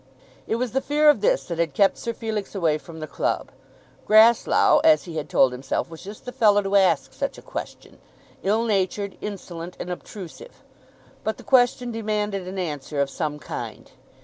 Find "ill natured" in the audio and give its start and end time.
8.41-9.15